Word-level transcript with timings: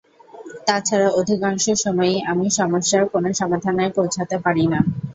তা 0.67 0.75
ছাড়া 0.79 1.07
অধিকাংশ 1.19 1.65
সময়ই 1.83 2.17
আমি 2.31 2.45
সমস্যার 2.59 3.03
কোনো 3.13 3.29
সমাধানে 3.39 3.85
পৌঁছতে 3.97 4.35
পারি 4.45 4.65
না। 4.67 4.79